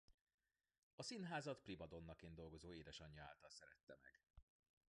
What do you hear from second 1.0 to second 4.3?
színházat primadonnaként dolgozó édesanyja által szerette meg.